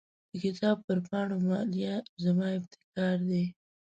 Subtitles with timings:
[0.31, 3.45] د کتاب پر پاڼو مالیه زما ابتکار دی.